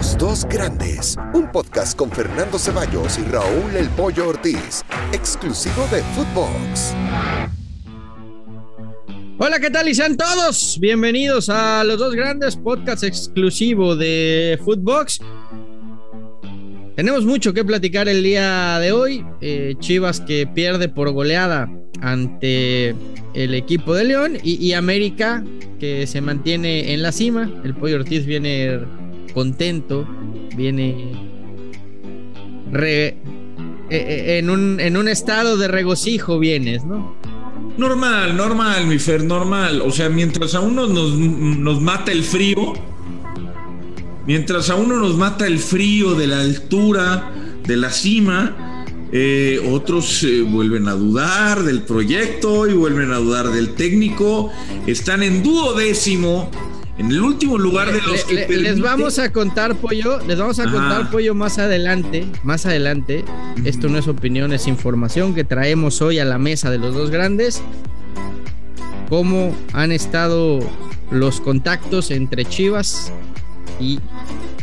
[0.00, 4.82] Los dos grandes, un podcast con Fernando Ceballos y Raúl El Pollo Ortiz,
[5.12, 6.94] exclusivo de Footbox.
[9.36, 9.90] Hola, ¿qué tal?
[9.90, 15.20] Y sean todos bienvenidos a Los dos grandes, podcast exclusivo de Footbox.
[16.96, 19.22] Tenemos mucho que platicar el día de hoy.
[19.42, 21.70] Eh, Chivas que pierde por goleada
[22.00, 22.94] ante
[23.34, 25.44] el equipo de León y, América
[25.78, 27.50] que se mantiene en la cima.
[27.64, 28.80] El Pollo Ortiz viene
[29.32, 30.06] contento,
[30.56, 31.12] viene
[32.72, 33.16] eh,
[33.90, 37.16] eh, en, un, en un estado de regocijo, vienes, ¿no?
[37.76, 39.80] Normal, normal, mi Fer, normal.
[39.82, 42.74] O sea, mientras a uno nos, nos mata el frío,
[44.26, 47.32] Mientras a uno nos mata el frío de la altura,
[47.66, 53.70] de la cima, eh, otros vuelven a dudar del proyecto y vuelven a dudar del
[53.70, 54.52] técnico.
[54.86, 56.50] Están en duodécimo,
[56.98, 60.70] en el último lugar de los que Les vamos a contar, Pollo, les vamos a
[60.70, 63.24] contar, Pollo, más adelante, más adelante.
[63.64, 67.10] Esto no es opinión, es información que traemos hoy a la mesa de los dos
[67.10, 67.62] grandes.
[69.08, 70.60] Cómo han estado
[71.10, 73.12] los contactos entre Chivas
[73.80, 73.98] y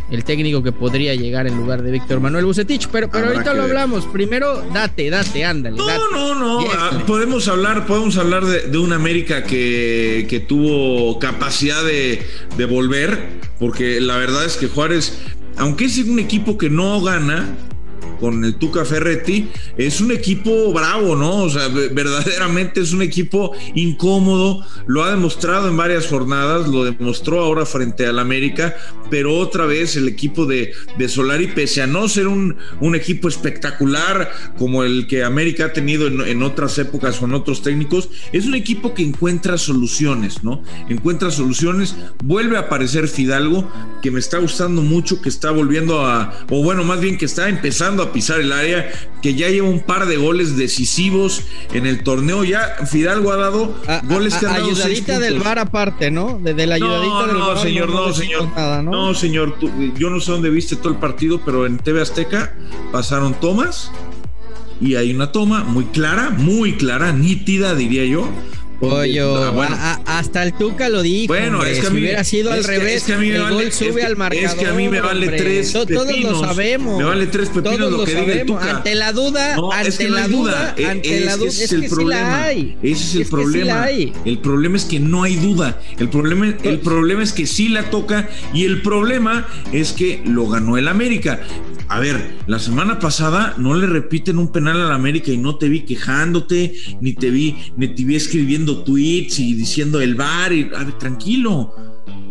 [0.09, 2.88] el técnico que podría llegar en lugar de Víctor Manuel Bucetich.
[2.88, 4.05] Pero, pero ahorita lo hablamos.
[4.05, 5.77] Primero, date, date, ándale.
[5.77, 6.72] No, no, no.
[6.72, 13.47] Ah, podemos hablar, podemos hablar de, un América que, que, tuvo capacidad de, de volver.
[13.59, 15.19] Porque la verdad es que Juárez,
[15.58, 17.55] aunque es un equipo que no gana,
[18.19, 21.44] con el Tuca Ferretti, es un equipo bravo, ¿no?
[21.44, 27.39] O sea, verdaderamente es un equipo incómodo, lo ha demostrado en varias jornadas, lo demostró
[27.39, 28.75] ahora frente al América,
[29.09, 33.27] pero otra vez el equipo de, de Solari, pese a no ser un, un, equipo
[33.27, 38.45] espectacular como el que América ha tenido en, en otras épocas con otros técnicos, es
[38.45, 40.64] un equipo que encuentra soluciones, ¿no?
[40.89, 43.69] Encuentra soluciones, vuelve a aparecer Fidalgo,
[44.02, 47.49] que me está gustando mucho, que está volviendo a, o bueno, más bien que está
[47.49, 52.04] empezando a pisar el área, que ya lleva un par de goles decisivos en el
[52.04, 52.44] torneo.
[52.44, 56.39] Ya Fidalgo ha dado goles que han dado Ayudadita del bar aparte, ¿no?
[56.39, 58.83] De, la ayudadita no, no, señor, no, señor.
[58.83, 59.14] ¿no?
[59.14, 59.58] señor.
[59.98, 62.54] yo no sé dónde viste todo el partido, pero en TV Azteca
[62.92, 63.92] pasaron tomas
[64.80, 68.30] y hay una toma muy clara, muy clara, nítida, diría yo,
[68.80, 69.54] Pollo,
[70.05, 71.33] hasta el Tuca lo dijo.
[71.33, 73.42] Bueno, es que a mí, si hubiera sido al revés, que a mí me el
[73.42, 74.45] vale, gol sube al marcador.
[74.45, 76.05] Es que a mí me vale tres pepinos.
[76.05, 76.98] Todos lo sabemos.
[76.98, 78.77] Me vale tres pepinos todos lo que diga el Tuca.
[78.77, 80.92] Ante la duda, no, ante es que no la hay duda, duda.
[80.92, 82.52] ante es, la duda, ese es, es el que problema.
[82.52, 83.88] Ese es el es problema.
[83.89, 85.82] El problema es que no hay duda.
[85.98, 90.48] El problema, el problema es que sí la toca y el problema es que lo
[90.48, 91.42] ganó el América.
[91.89, 95.70] A ver, la semana pasada no le repiten un penal al América y no te
[95.70, 100.52] vi quejándote, ni te vi, ni te vi escribiendo tweets y diciendo el bar.
[100.52, 101.73] Y, a ver, tranquilo,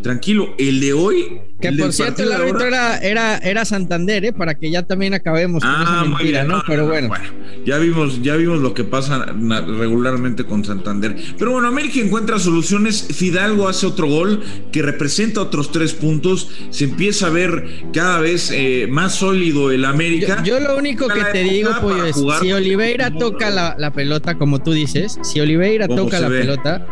[0.02, 0.54] tranquilo.
[0.58, 1.40] El de hoy.
[1.60, 4.32] Que el por cierto, el árbitro era, era, era, Santander, ¿eh?
[4.32, 6.58] para que ya también acabemos con ah, esa mentira, bien, ¿no?
[6.58, 7.08] no, Pero no, bueno.
[7.08, 7.24] bueno.
[7.64, 11.16] Ya vimos, ya vimos lo que pasa regularmente con Santander.
[11.38, 13.08] Pero bueno, América encuentra soluciones.
[13.10, 16.50] Fidalgo hace otro gol que representa otros tres puntos.
[16.70, 20.42] Se empieza a ver cada vez eh, más sólido el América.
[20.44, 24.36] Yo, yo lo único que te digo, Pollo, es si Oliveira toca la, la, pelota,
[24.36, 26.40] como tú dices, si Oliveira toca la ve?
[26.40, 26.86] pelota,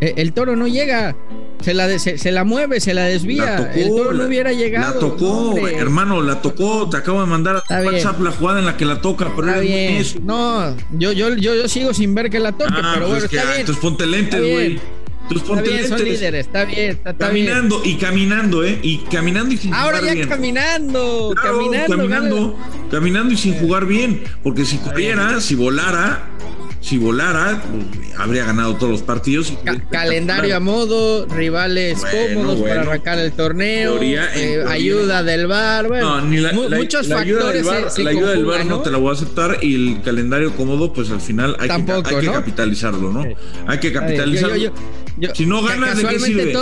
[0.00, 1.16] eh, el toro no llega.
[1.62, 3.44] Se la, de, se, se, la mueve, se la desvía.
[3.44, 4.94] La tocó, el toro no hubiera llegado.
[4.94, 6.88] La tocó, no, hermano, la tocó.
[6.88, 9.60] Te acabo de mandar a WhatsApp la jugada en la que la toca, pero está
[9.60, 9.94] bien.
[9.94, 10.18] Eso.
[10.22, 13.28] No, yo, yo, yo, yo, sigo sin ver que la toque, ah, pero pues bueno,
[13.28, 13.60] que, está bien.
[13.60, 14.80] Entonces ponte lentes, güey.
[15.22, 15.98] Entonces ponte está bien, lentes.
[15.98, 17.96] son líderes, está bien, está, está caminando bien.
[17.96, 18.78] y caminando, ¿eh?
[18.82, 20.28] Y caminando y sin Ahora jugar ya bien.
[20.28, 22.58] caminando, Claro, caminando, caminando,
[22.90, 24.24] caminando y sin jugar bien.
[24.42, 26.28] Porque si corriera, si volara,
[26.82, 29.52] si volara, pues, habría ganado todos los partidos.
[29.64, 32.74] Ca calendario a modo, rivales bueno, cómodos bueno.
[32.74, 34.72] para arrancar el torneo, teoría, eh, teoría.
[34.72, 37.40] ayuda del bar, bueno, no, ni la, mu la, muchos la factores.
[37.40, 38.82] Ayuda del bar, se, se la ayuda del bar no, ¿no?
[38.82, 42.16] te la voy a aceptar y el calendario cómodo, pues al final hay, Tampoco, que,
[42.16, 42.32] hay ¿no?
[42.32, 43.22] que capitalizarlo, ¿no?
[43.22, 43.28] Sí.
[43.66, 44.56] Hay que capitalizarlo.
[44.56, 46.52] Yo, yo, yo, si no ganas, ¿de qué sirve?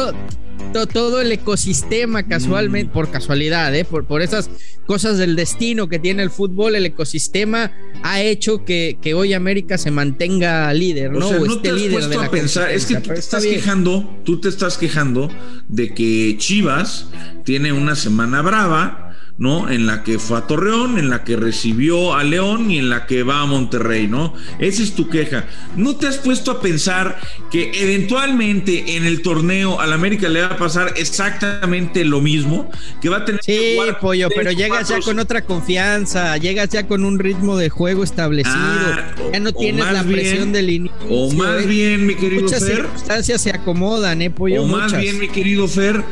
[0.93, 2.93] Todo, el ecosistema casualmente, mm.
[2.93, 3.85] por casualidad, ¿eh?
[3.85, 4.51] por, por esas
[4.87, 7.73] cosas del destino que tiene el fútbol, el ecosistema
[8.03, 11.27] ha hecho que, que hoy América se mantenga líder, ¿no?
[11.27, 12.97] O, sea, o no esté te has líder puesto de la a pensar, es que
[12.97, 15.31] tú te estás quejando, tú te estás quejando
[15.69, 17.09] de que Chivas
[17.45, 19.10] tiene una semana brava,
[19.41, 19.71] ¿no?
[19.71, 23.07] En la que fue a Torreón, en la que recibió a León y en la
[23.07, 24.35] que va a Monterrey, ¿no?
[24.59, 25.47] Esa es tu queja.
[25.77, 27.19] ¿No te has puesto a pensar
[27.51, 32.71] que eventualmente en el torneo al América le va a pasar exactamente lo mismo?
[33.01, 36.69] Que va a tener sí, que jugar pollo, pero llegas ya con otra confianza, llegas
[36.69, 40.69] ya con un ritmo de juego establecido, ah, ya no tienes la bien, presión del
[40.69, 40.99] inicio.
[41.09, 41.67] O más ¿eh?
[41.67, 42.77] bien, mi querido Muchas Fer.
[42.77, 44.65] circunstancias se acomodan, ¿eh, pollo?
[44.65, 45.01] O más Muchas.
[45.01, 46.05] bien, mi querido Fer,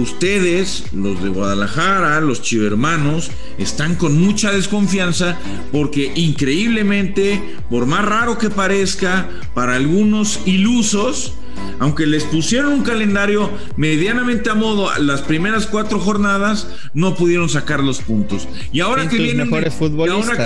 [0.00, 5.38] ustedes, los de Guadalajara, los chivermanos, están con mucha desconfianza
[5.70, 11.34] porque increíblemente, por más raro que parezca, para algunos ilusos,
[11.78, 17.80] aunque les pusieron un calendario medianamente a modo las primeras cuatro jornadas, no pudieron sacar
[17.80, 18.48] los puntos.
[18.72, 19.48] Y ahora que viene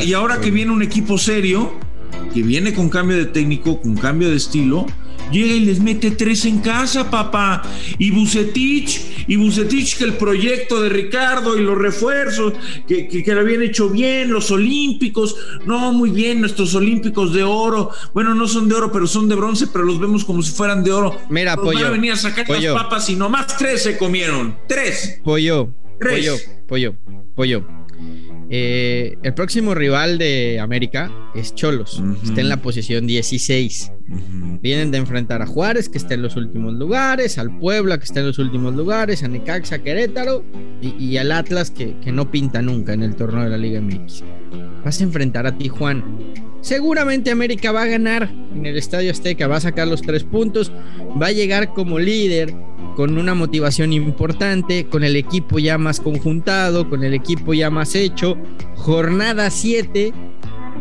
[0.02, 1.72] y ahora que viene un equipo serio,
[2.32, 4.86] que viene con cambio de técnico, con cambio de estilo,
[5.30, 7.62] llega y les mete tres en casa, papá.
[7.98, 12.54] Y Bucetich, y Bucetich que el proyecto de Ricardo y los refuerzos,
[12.86, 17.90] que, que, lo habían hecho bien, los olímpicos, no, muy bien, nuestros olímpicos de oro,
[18.14, 20.84] bueno, no son de oro, pero son de bronce, pero los vemos como si fueran
[20.84, 21.18] de oro.
[21.30, 21.78] Mira, pollo.
[21.78, 24.56] Van a venir a sacar las papas y nomás tres se comieron.
[24.68, 25.20] Tres.
[25.24, 25.72] Pollo.
[25.98, 26.36] Pollo,
[26.68, 26.94] pollo,
[27.34, 27.66] pollo.
[28.48, 32.02] Eh, el próximo rival de América es Cholos.
[32.24, 33.92] Está en la posición 16.
[34.62, 38.20] Vienen de enfrentar a Juárez, que está en los últimos lugares, al Puebla, que está
[38.20, 40.44] en los últimos lugares, a Necaxa, Querétaro
[40.80, 44.22] y, al Atlas, que, que, no pinta nunca en el torneo de la Liga MX.
[44.84, 46.04] Vas a enfrentar a Tijuana.
[46.60, 50.72] Seguramente América va a ganar en el Estadio Azteca, va a sacar los tres puntos,
[51.20, 52.54] va a llegar como líder
[52.96, 57.94] con una motivación importante, con el equipo ya más conjuntado, con el equipo ya más
[57.94, 58.36] hecho.
[58.76, 60.12] Jornada 7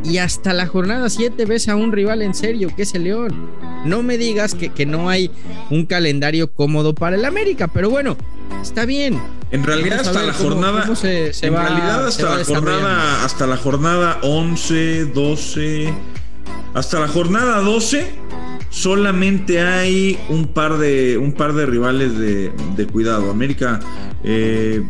[0.03, 3.50] y hasta la jornada 7 ves a un rival en serio, que es el León.
[3.86, 5.31] No me digas que, que no hay
[5.69, 8.15] un calendario cómodo para el América, pero bueno,
[8.62, 9.19] está bien.
[9.51, 15.94] En realidad hasta la jornada en realidad hasta la jornada hasta la jornada 11, 12
[16.74, 18.12] hasta la jornada 12
[18.75, 23.31] solamente hay un par de, un par de rivales de, cuidado.
[23.31, 23.80] América
[24.24, 24.83] eh,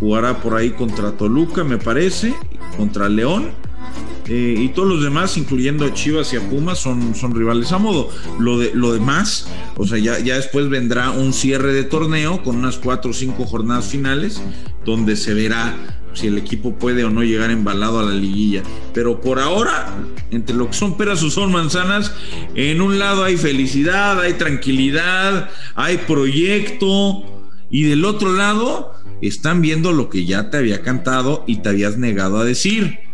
[0.00, 2.34] jugará por ahí contra Toluca, me parece,
[2.76, 3.50] contra León.
[4.26, 7.78] Eh, y todos los demás, incluyendo a Chivas y a Pumas, son, son rivales a
[7.78, 8.10] modo.
[8.40, 9.46] Lo, de, lo demás,
[9.76, 13.46] o sea, ya, ya después vendrá un cierre de torneo con unas cuatro o cinco
[13.46, 14.42] jornadas finales,
[14.88, 15.76] donde se verá
[16.14, 18.62] si el equipo puede o no llegar embalado a la liguilla.
[18.92, 19.94] Pero por ahora,
[20.30, 22.12] entre lo que son peras o son manzanas,
[22.54, 27.24] en un lado hay felicidad, hay tranquilidad, hay proyecto,
[27.70, 31.98] y del otro lado están viendo lo que ya te había cantado y te habías
[31.98, 33.07] negado a decir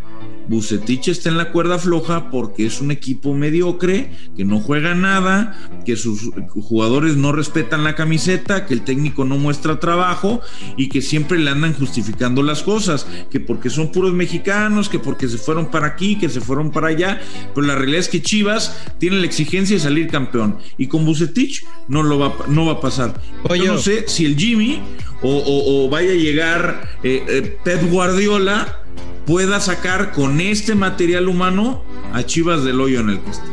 [0.49, 5.58] Bucetich está en la cuerda floja porque es un equipo mediocre, que no juega nada,
[5.85, 6.31] que sus
[6.62, 10.41] jugadores no respetan la camiseta, que el técnico no muestra trabajo
[10.76, 15.29] y que siempre le andan justificando las cosas, que porque son puros mexicanos, que porque
[15.29, 17.20] se fueron para aquí, que se fueron para allá,
[17.55, 21.64] pero la realidad es que Chivas tiene la exigencia de salir campeón y con Bucetich
[21.88, 23.20] no lo va, no va a pasar.
[23.49, 24.81] Yo no sé si el Jimmy
[25.23, 28.81] o, vaya a llegar eh, eh, Pep Guardiola
[29.26, 31.82] pueda sacar con este material humano
[32.12, 33.44] a Chivas del hoyo en el que está.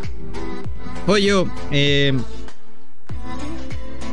[1.06, 2.14] Pollo, eh,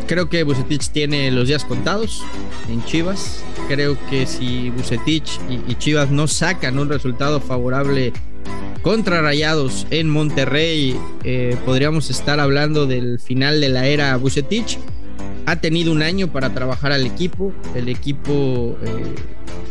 [0.07, 2.25] creo que Bucetich tiene los días contados
[2.69, 3.45] en Chivas.
[3.69, 5.39] Creo que si Bucetich
[5.69, 8.13] y, Chivas no sacan un resultado favorable
[8.83, 14.79] contra Rayados en Monterrey, eh, podríamos estar hablando del final de la era Bucetich.
[15.49, 17.55] Ha tenido un año para trabajar al equipo.
[17.75, 19.15] El equipo eh,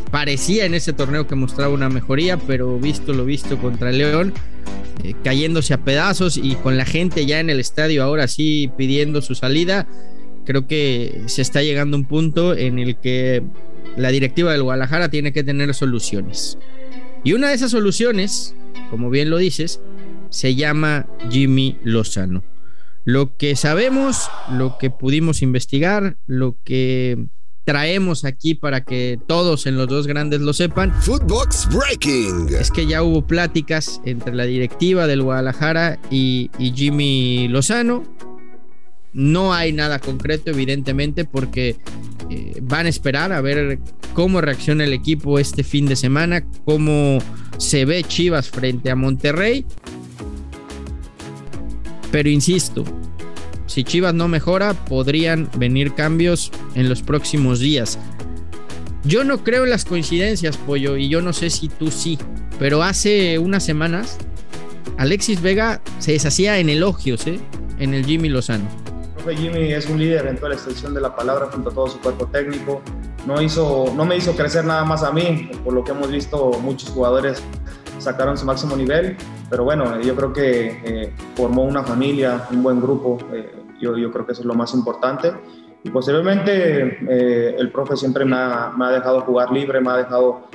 [0.10, 4.34] parecía en ese torneo que mostraba una mejoría, pero visto lo visto contra León,
[5.04, 9.22] eh, cayéndose a pedazos y con la gente ya en el estadio ahora sí pidiendo
[9.22, 9.88] su salida,
[10.46, 13.44] creo que se está llegando a un punto en el que
[13.98, 16.58] la directiva del Guadalajara tiene que tener soluciones.
[17.24, 18.56] Y una de esas soluciones,
[18.90, 19.80] como bien lo dices,
[20.32, 22.42] se llama Jimmy Lozano.
[23.08, 27.28] Lo que sabemos, lo que pudimos investigar, lo que
[27.64, 30.94] traemos aquí para que todos en los dos grandes lo sepan.
[31.04, 32.50] Footbox Breaking.
[32.50, 38.04] Es que ya hubo pláticas entre la directiva del Guadalajara y, Jimmy Lozano.
[39.14, 41.78] No hay nada concreto, evidentemente, porque
[42.30, 43.80] eh, van a esperar a ver
[44.16, 47.20] cómo reacciona el equipo este fin de semana, cómo
[47.58, 49.66] se ve Chivas frente a Monterrey.
[52.12, 52.84] Pero insisto,
[53.66, 58.00] si Chivas no mejora, podrían venir cambios en los próximos días.
[59.04, 62.18] Yo no creo en las coincidencias, Pollo, y yo no sé si tú sí,
[62.60, 64.18] pero hace unas semanas
[64.98, 67.40] Alexis Vega se deshacía en elogios ¿eh?
[67.80, 68.68] en el Jimmy Lozano.
[69.36, 72.00] Jimmy es un líder en toda la extensión de la palabra junto a todo su
[72.00, 72.82] cuerpo técnico.
[73.26, 76.52] No, hizo, no me hizo crecer nada más a mí, por lo que hemos visto
[76.62, 77.44] muchos jugadores
[78.00, 79.16] sacaron su máximo nivel,
[79.50, 84.26] pero bueno, yo creo que eh, formó una familia, un buen grupo, eh, yo, creo
[84.26, 85.32] que eso es lo más importante.
[85.84, 90.48] Y posteriormente eh, el profe siempre me ha, dejado jugar libre, me ha dejado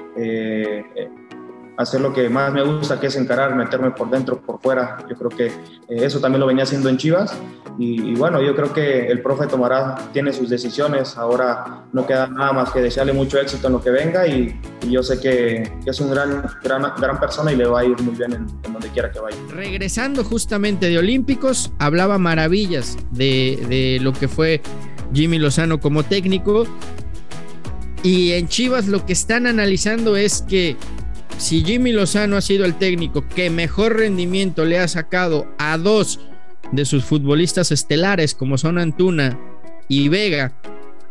[1.82, 4.98] hacer lo que más me gusta, que es encarar, meterme por dentro, por fuera.
[5.08, 5.52] Yo creo que eh,
[5.88, 7.34] eso también lo venía haciendo en Chivas.
[7.78, 11.16] Y, bueno, yo creo que el profe tomará, tiene sus decisiones.
[11.16, 14.26] Ahora no queda nada más que desearle mucho éxito en lo que venga.
[14.26, 18.00] Y, yo sé que, es un gran, gran, gran, persona y le va a ir
[18.02, 19.36] muy bien en, donde quiera que vaya.
[19.50, 24.60] Regresando justamente de Olímpicos, hablaba maravillas de, de lo que fue
[25.14, 26.66] Jimmy Lozano como técnico.
[28.02, 30.76] Y en Chivas lo que están analizando es que
[31.42, 36.20] si Jimmy Lozano ha sido el técnico que mejor rendimiento le ha sacado a dos
[36.70, 39.36] de sus futbolistas estelares como son Antuna
[39.88, 40.52] y Vega,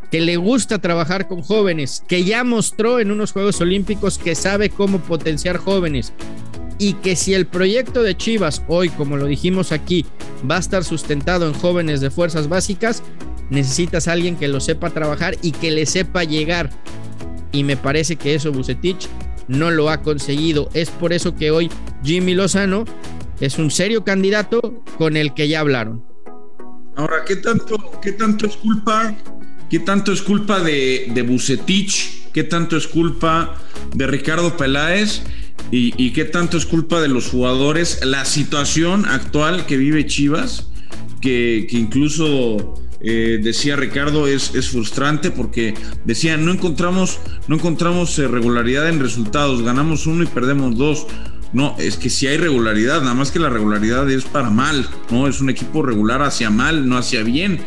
[0.09, 4.69] que le gusta trabajar con jóvenes, que ya mostró en unos Juegos Olímpicos que sabe
[4.69, 6.13] cómo potenciar jóvenes
[6.79, 10.05] y que si el proyecto de Chivas hoy, como lo dijimos aquí,
[10.49, 13.03] va a estar sustentado en jóvenes de fuerzas básicas,
[13.49, 16.69] necesitas alguien que lo sepa trabajar y que le sepa llegar.
[17.51, 19.09] Y me parece que eso Bucetich
[19.47, 20.69] no lo ha conseguido.
[20.73, 21.69] Es por eso que hoy
[22.03, 22.85] Jimmy Lozano
[23.39, 26.03] es un serio candidato con el que ya hablaron.
[26.95, 29.15] Ahora, ¿qué tanto, qué tanto es culpa?
[29.69, 32.29] ¿Qué tanto es culpa de, de Bucetich?
[32.33, 33.55] ¿Qué tanto es culpa
[33.95, 35.23] de Ricardo Peláez?
[35.69, 38.03] ¿Y, qué tanto es culpa de los jugadores?
[38.03, 40.67] La situación actual que vive Chivas,
[41.21, 45.73] que, que incluso eh, decía Ricardo, es, frustrante porque
[46.05, 51.07] decía, no encontramos, no encontramos eh, regularidad en resultados, ganamos uno y perdemos dos.
[51.53, 55.27] No, es que si hay regularidad, nada más que la regularidad es para mal, ¿no?
[55.27, 57.59] Es un equipo regular hacia mal, no hacia bien.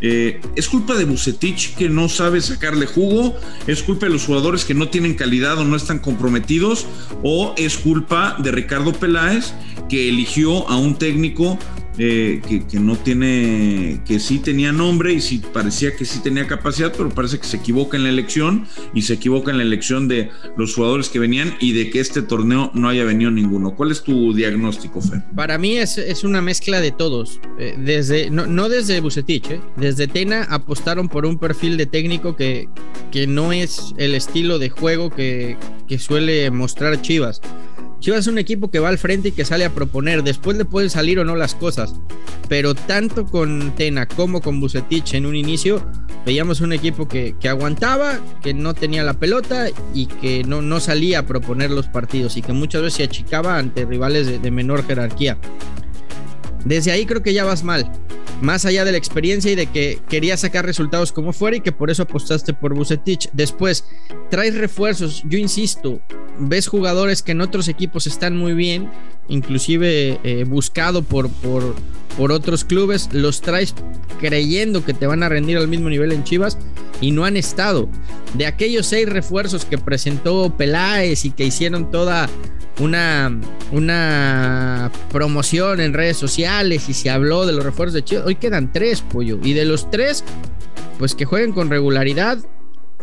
[0.00, 3.34] Eh, ¿Es culpa de Bucetich que no sabe sacarle jugo?
[3.66, 6.86] ¿Es culpa de los jugadores que no tienen calidad o no están comprometidos?
[7.22, 9.52] ¿O es culpa de Ricardo Peláez
[9.88, 11.58] que eligió a un técnico
[11.98, 16.92] eh, que, no tiene, que sí tenía nombre y sí parecía que sí tenía capacidad,
[16.96, 20.30] pero parece que se equivoca en la elección y se equivoca en la elección de
[20.56, 23.74] los jugadores que venían y de que este torneo no haya venido ninguno.
[23.74, 25.22] ¿Cuál es tu diagnóstico, Fer?
[25.34, 27.40] Para mí es, una mezcla de todos.
[27.58, 29.60] Eh, desde, no, desde Bucetich, eh.
[29.76, 32.68] desde Tena apostaron por un perfil de técnico que,
[33.10, 35.56] que no es el estilo de juego que,
[35.88, 37.40] que suele mostrar Chivas.
[38.00, 40.22] Chivas es un equipo que va al frente y que sale a proponer.
[40.22, 41.94] Después le pueden salir o no las cosas.
[42.48, 45.84] Pero tanto con Tena como con Bucetich en un inicio,
[46.24, 51.20] veíamos un equipo que, aguantaba, que no tenía la pelota y que no, no, salía
[51.20, 55.38] a proponer los partidos y que muchas veces se achicaba ante rivales de menor jerarquía.
[56.66, 57.90] Desde ahí creo que ya vas mal
[58.40, 61.72] más allá de la experiencia y de que querías sacar resultados como fuera y que
[61.72, 63.30] por eso apostaste por Bucetich.
[63.32, 63.84] Después,
[64.30, 66.00] traes refuerzos, yo insisto,
[66.38, 68.90] ves jugadores que en otros equipos están muy bien,
[69.28, 71.74] inclusive eh, buscado por, por,
[72.16, 73.74] por otros clubes, los traes
[74.18, 76.58] creyendo que te van a rendir al mismo nivel en Chivas
[77.00, 77.88] y no han estado.
[78.34, 82.28] De aquellos seis refuerzos que presentó Peláez y que hicieron toda
[82.80, 83.38] una,
[83.72, 88.26] una promoción en redes sociales y se habló de los refuerzos de Chivas.
[88.26, 89.38] Hoy quedan tres, pollo.
[89.42, 90.24] Y de los tres,
[90.98, 92.38] pues que jueguen con regularidad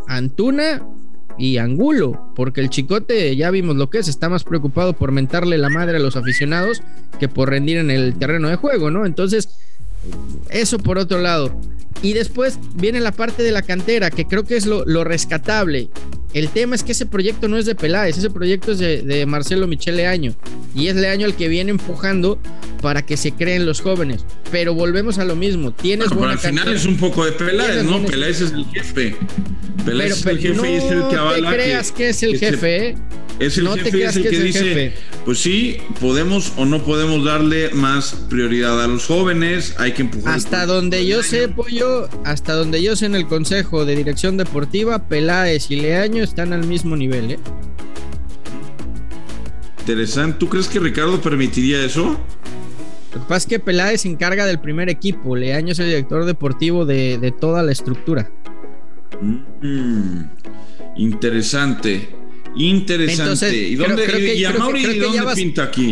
[0.08, 0.82] Antuna
[1.38, 5.58] y Angulo, porque el chicote ya vimos lo que es, está más preocupado por mentarle
[5.58, 6.82] la madre a los aficionados
[7.20, 9.06] que por rendir en el terreno de juego, ¿no?
[9.06, 9.50] Entonces,
[10.50, 11.56] eso por otro lado.
[12.02, 15.90] Y después viene la parte de la cantera, que creo que es lo, rescatable.
[16.34, 19.68] El tema es que ese proyecto no es de Peláez, ese proyecto es de, Marcelo
[19.68, 20.34] Michel Leaño.
[20.76, 22.40] Y es Leaño el que viene empujando
[22.82, 24.26] para que se creen los jóvenes.
[24.52, 25.72] Pero volvemos a lo mismo.
[25.72, 28.04] Tienes bueno, al final es un poco de Peláez, ¿no?
[28.06, 29.16] Peláez es el jefe.
[29.86, 31.50] Peláez es el jefe y es el que avala.
[31.50, 32.96] No creas que, es el jefe, ¿eh?
[33.40, 34.94] Es el jefe, es el que, dice,
[35.26, 40.36] pues sí, podemos o no podemos darle más prioridad a los jóvenes, hay que empujar.
[40.36, 45.08] Hasta donde yo sé, Pollo, hasta donde yo sé en el Consejo de Dirección Deportiva,
[45.08, 47.40] Peláez y Leaño están al mismo nivel, ¿eh?
[49.80, 50.38] Interesante.
[50.40, 52.18] ¿Tú crees que Ricardo permitiría eso?
[53.14, 56.26] Lo que pasa es que Peláez se encarga del primer equipo, Leaño es el director
[56.26, 58.32] deportivo de, toda la estructura.
[59.22, 60.24] Mm,
[60.96, 62.10] interesante.
[62.56, 63.56] Interesante.
[63.56, 65.92] ¿Y, dónde, y a Mauri dónde pinta aquí?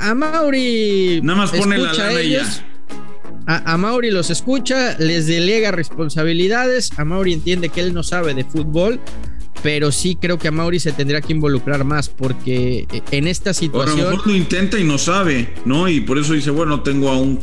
[0.00, 1.20] A Mauri.
[1.22, 2.73] Nada más pone la lana y ya.
[3.46, 6.90] A, a, Mauri los escucha, les delega responsabilidades.
[6.98, 9.00] A Mauri entiende que él no sabe de fútbol
[9.64, 13.54] pero sí creo que a Mauri se tendría que involucrar más porque eh, en esta
[13.54, 13.98] situación...
[13.98, 15.88] a lo mejor lo intenta y no sabe, ¿no?
[15.88, 17.40] Y por eso dice, bueno, tengo a un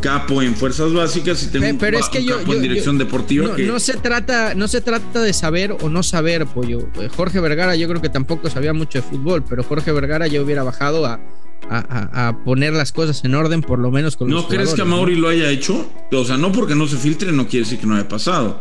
[0.00, 3.54] capo en fuerzas básicas y tengo un, capo en dirección deportiva.
[3.56, 6.88] No, se trata, no se trata de saber o no saber, pollo.
[7.16, 10.64] Jorge Vergara yo creo que tampoco sabía mucho de fútbol, pero Jorge Vergara ya hubiera
[10.64, 11.20] bajado a,
[11.70, 15.16] a, poner las cosas en orden, por lo menos con ¿No crees que a Mauri
[15.16, 15.88] lo haya hecho?
[16.12, 18.60] O sea, no porque no se filtre, no quiere decir que no haya pasado.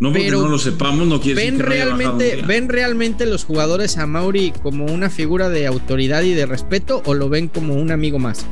[0.00, 3.98] No porque no lo sepamos, no quiere ven decir que realmente, ¿Ven realmente los jugadores
[3.98, 7.92] a Mauri como una figura de autoridad y de respeto o lo ven como un
[7.92, 8.44] amigo más?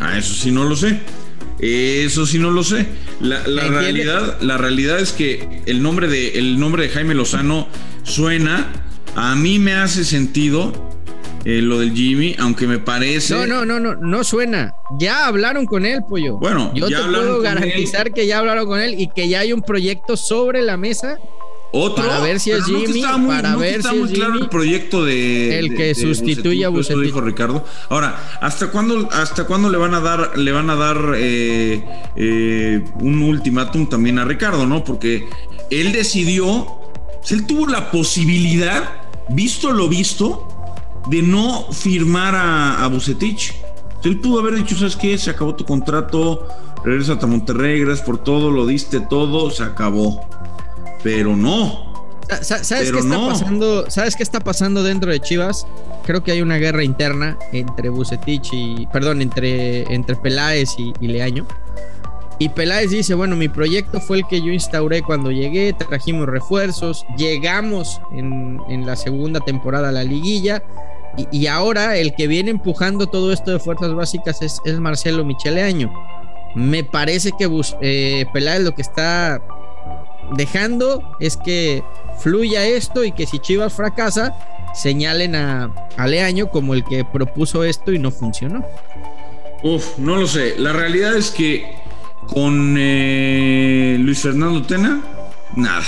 [0.00, 1.00] Ah, eso sí no lo sé.
[1.58, 2.86] Eso sí no lo sé.
[3.20, 7.68] La, realidad, la realidad es que el nombre, de, el nombre de Jaime Lozano
[8.04, 8.72] suena.
[9.16, 10.88] A mí me hace sentido
[11.48, 13.32] eh, lo del Jimmy, aunque me parece.
[13.32, 14.74] No, no, no, no, no suena.
[14.98, 16.36] Ya hablaron con él, pollo.
[16.36, 19.62] Bueno, yo te puedo garantizar que ya hablaron con él y que ya hay un
[19.62, 21.18] proyecto sobre la mesa.
[21.72, 22.04] Otro.
[22.04, 23.00] Para ver si es Jimmy.
[23.26, 25.58] para ver si es claro el proyecto de.
[25.58, 27.04] El que sustituye a Bucetich.
[27.04, 27.64] dijo Ricardo.
[27.88, 31.82] Ahora, ¿hasta cuándo, hasta cuándo le van a dar, le van a dar eh,
[32.14, 34.84] eh, un ultimátum también a Ricardo, no?
[34.84, 35.26] Porque
[35.70, 36.74] él decidió.
[37.30, 40.57] Él tuvo la posibilidad, visto lo visto,
[41.08, 43.54] de no firmar a, a Bucetich.
[44.04, 45.18] Él pudo haber dicho, ¿sabes qué?
[45.18, 46.46] Se acabó tu contrato,
[46.84, 50.20] regresa a Monterrey, gracias por todo, lo diste todo, se acabó.
[51.02, 51.88] Pero no.
[52.42, 53.90] ¿Sabes qué está pasando?
[53.90, 55.66] ¿Sabes qué está pasando dentro de Chivas?
[56.04, 58.86] Creo que hay una guerra interna entre Bucetich y.
[58.92, 61.46] Perdón, entre, entre Peláez y, y Leaño.
[62.38, 67.04] Y Peláez dice, bueno, mi proyecto fue el que yo instauré cuando llegué, trajimos refuerzos,
[67.16, 70.62] llegamos en, en la segunda temporada a la liguilla,
[71.30, 75.92] y, ahora el que viene empujando todo esto de fuerzas básicas es, Marcelo Micheleaño.
[76.54, 77.48] Me parece que
[77.82, 79.42] eh, Peláez lo que está
[80.36, 81.82] dejando es que
[82.18, 84.34] fluya esto y que si Chivas fracasa,
[84.74, 85.70] señalen a,
[86.06, 88.64] Leaño como el que propuso esto y no funcionó.
[89.62, 90.54] Uf, no lo sé.
[90.58, 91.76] La realidad es que
[92.28, 95.02] con eh, Luis Fernando Tena,
[95.56, 95.84] nada.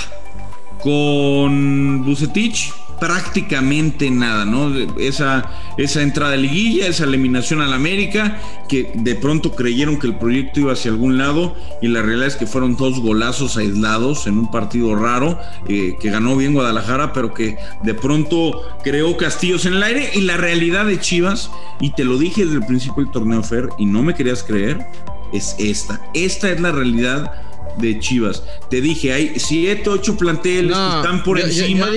[0.82, 4.72] Con Bucetich, prácticamente nada, ¿no?
[4.98, 8.38] Esa, esa entrada de liguilla, esa eliminación al América,
[8.68, 12.36] que de pronto creyeron que el proyecto iba hacia algún lado y la realidad es
[12.36, 17.34] que fueron dos golazos aislados en un partido raro eh, que ganó bien Guadalajara, pero
[17.34, 22.04] que de pronto creó castillos en el aire y la realidad de Chivas, y te
[22.04, 24.86] lo dije desde el principio del torneo Fer y no me querías creer,
[25.32, 26.00] es esta.
[26.12, 27.32] Esta es la realidad
[27.80, 28.42] de Chivas.
[28.68, 31.88] Te dije, hay siete, ocho planteles que están por encima.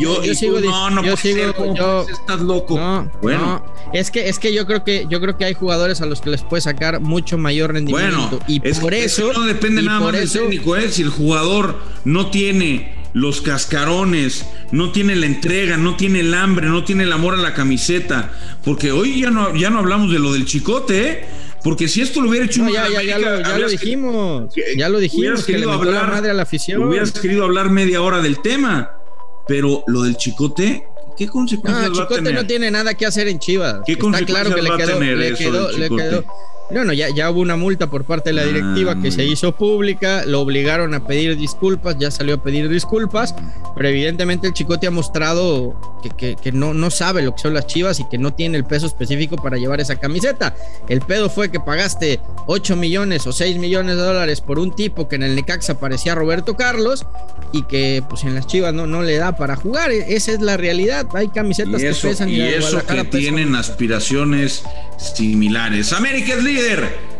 [0.00, 2.78] Yo, yo, sigo, no, no yo sigo, estás loco.
[3.20, 6.20] bueno, es que es que yo creo que yo creo que hay jugadores a los
[6.20, 8.28] que les puede sacar mucho mayor rendimiento.
[8.28, 10.90] Bueno, y por eso, no depende nada más del técnico, ¿eh?
[10.90, 16.66] si el jugador no tiene los cascarones, no tiene la entrega, no tiene el hambre,
[16.68, 18.32] no tiene el amor a la camiseta,
[18.64, 21.24] porque hoy ya no, ya no hablamos de lo del chicote, ¿eh?
[21.62, 24.52] Porque si esto lo hubiera hecho ya, ya, lo, dijimos.
[24.76, 25.44] ya lo dijimos.
[25.44, 26.82] Que le hablar, la madre a la afición.
[26.82, 28.90] Hubieras querido hablar media hora del tema.
[29.46, 32.24] Pero lo del chicote, ¿qué consecuencias no, va a tener?
[32.24, 33.80] Chicote no tiene nada que hacer en Chivas.
[33.84, 36.24] ¿Qué Está claro que le quedó, le quedó, le quedó,
[36.72, 39.24] no, no, ya, ya hubo una multa por parte de la directiva que se ah.
[39.24, 43.34] hizo pública, lo obligaron a pedir disculpas, ya salió a pedir disculpas,
[43.76, 45.78] pero evidentemente el Chicote ha mostrado
[46.16, 48.64] que, que, no, no sabe lo que son las chivas y que no tiene el
[48.64, 50.54] peso específico para llevar esa camiseta.
[50.88, 55.08] El pedo fue que pagaste 8 millones o 6 millones de dólares por un tipo
[55.08, 57.06] que en el Necaxa parecía Roberto Carlos
[57.52, 59.92] y que pues en las chivas no, no le da para jugar.
[59.92, 61.06] E, esa es la realidad.
[61.14, 64.64] Hay camisetas que pesan y, y eso que tienen aspiraciones
[64.98, 65.92] similares.
[65.92, 66.61] América es líder.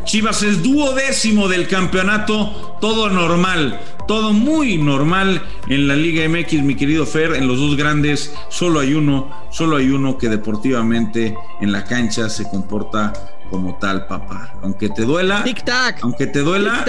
[0.05, 2.77] Chivas es duodécimo del campeonato.
[2.81, 7.35] Todo normal, todo muy normal en la Liga MX, mi querido Fer.
[7.35, 12.29] En los dos grandes solo hay uno, solo hay uno que deportivamente en la cancha
[12.29, 13.13] se comporta
[13.51, 14.55] como tal, papá.
[14.63, 16.85] Aunque te duela, tic tac, aunque te duela,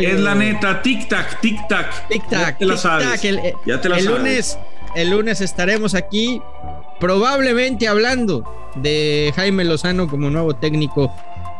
[0.00, 3.22] es la neta, tic tac, tic tac, tic tac, ya te la sabes,
[3.66, 4.58] ya te la el lunes,
[4.94, 6.40] el lunes estaremos aquí
[7.00, 8.44] probablemente hablando
[8.76, 11.12] de Jaime Lozano como nuevo técnico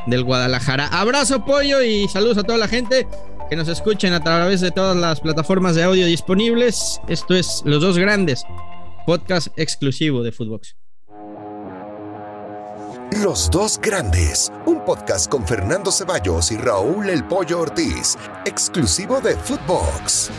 [0.07, 0.89] del Guadalajara.
[0.89, 3.07] Abrazo, pollo y saludos a toda la gente
[3.49, 7.01] que nos escuchen a través de todas las plataformas de audio disponibles.
[7.09, 8.45] Esto es Los Dos Grandes,
[9.07, 10.77] podcast exclusivo de Footbox.
[13.23, 19.37] Los Dos Grandes, un podcast con Fernando Ceballos y Raúl El Pollo Ortiz, exclusivo de
[19.37, 20.31] Footbox.